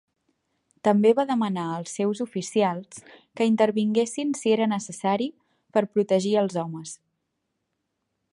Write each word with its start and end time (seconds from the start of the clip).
També 0.87 1.09
va 1.19 1.25
demanar 1.31 1.65
als 1.73 1.93
seus 1.99 2.21
oficials 2.25 3.03
que 3.41 3.47
intervinguessin 3.51 4.33
si 4.41 4.57
era 4.57 4.69
necessari 4.75 5.31
per 5.77 5.85
protegir 5.95 6.37
els 6.47 6.59
homes. 6.65 6.99